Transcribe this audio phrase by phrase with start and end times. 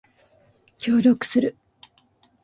[0.79, 1.55] 協力する